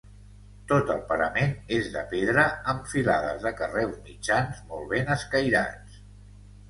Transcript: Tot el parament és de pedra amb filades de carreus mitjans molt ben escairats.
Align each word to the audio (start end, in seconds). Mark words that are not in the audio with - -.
Tot 0.69 0.87
el 0.93 1.01
parament 1.09 1.51
és 1.77 1.91
de 1.97 2.01
pedra 2.13 2.45
amb 2.73 2.89
filades 2.95 3.45
de 3.47 3.53
carreus 3.63 4.01
mitjans 4.09 4.65
molt 4.73 4.89
ben 4.95 5.13
escairats. 5.17 6.01